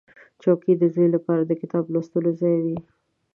چوکۍ 0.41 0.73
د 0.77 0.83
زوی 0.93 1.07
لپاره 1.15 1.41
د 1.45 1.51
کتاب 1.61 1.85
لوست 1.93 2.13
ځای 2.41 2.57
وي. 2.65 2.77